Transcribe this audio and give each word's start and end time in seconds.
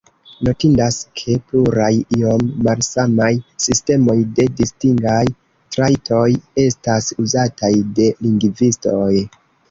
Notindas, 0.45 0.95
ke 1.19 1.33
pluraj 1.49 1.89
iom 2.19 2.45
malsamaj 2.67 3.27
sistemoj 3.65 4.15
de 4.39 4.45
distingaj 4.61 5.19
trajtoj 5.75 6.23
estas 6.63 7.11
uzataj 7.25 7.71
de 8.01 8.09
lingvistoj. 8.29 9.11